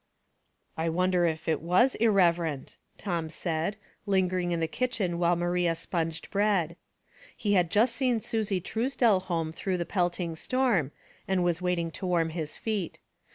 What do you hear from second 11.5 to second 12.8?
waiting to warm his